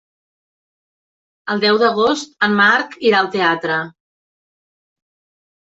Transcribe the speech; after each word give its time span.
El 1.55 1.61
deu 1.65 1.77
d'agost 1.83 2.33
en 2.47 2.57
Marc 2.63 2.97
irà 3.11 3.21
al 3.21 3.29
teatre. 3.39 3.79